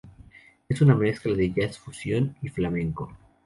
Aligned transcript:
Es 0.67 0.81
una 0.81 0.95
mezcla 0.95 1.35
de 1.35 1.53
Jazz 1.53 1.77
fusión 1.77 2.35
y 2.41 2.49
flamenco. 2.49 3.15